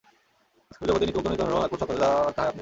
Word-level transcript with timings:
অতএব 0.79 0.85
জগতে 0.89 1.05
নিত্যমুক্ত 1.05 1.27
ও 1.29 1.31
নিত্যানন্দস্বরূপ 1.33 1.67
একমাত্র 1.67 1.79
সত্তা 1.81 2.05
আছে, 2.05 2.21
আর 2.27 2.31
তাহাই 2.35 2.49
আপনি। 2.51 2.59